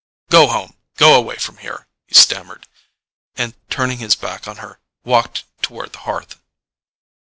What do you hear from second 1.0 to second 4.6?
away from here"——he stammered, and turning his back on